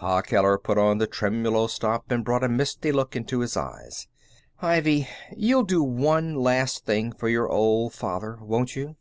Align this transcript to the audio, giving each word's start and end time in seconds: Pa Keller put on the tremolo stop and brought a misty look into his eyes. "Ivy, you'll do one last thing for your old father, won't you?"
Pa 0.00 0.20
Keller 0.20 0.58
put 0.58 0.78
on 0.78 0.98
the 0.98 1.06
tremolo 1.06 1.68
stop 1.68 2.10
and 2.10 2.24
brought 2.24 2.42
a 2.42 2.48
misty 2.48 2.90
look 2.90 3.14
into 3.14 3.38
his 3.38 3.56
eyes. 3.56 4.08
"Ivy, 4.60 5.06
you'll 5.36 5.62
do 5.62 5.80
one 5.80 6.34
last 6.34 6.84
thing 6.84 7.12
for 7.12 7.28
your 7.28 7.48
old 7.48 7.92
father, 7.92 8.36
won't 8.40 8.74
you?" 8.74 8.96